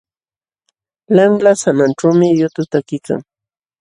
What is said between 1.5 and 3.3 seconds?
sananćhuumi yutu takiykan.